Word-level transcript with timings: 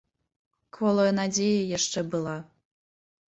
Кволая 0.77 1.11
надзея 1.19 1.61
яшчэ 1.77 2.05
была. 2.17 2.35